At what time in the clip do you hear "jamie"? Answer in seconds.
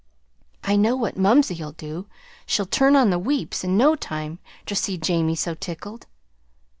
4.97-5.35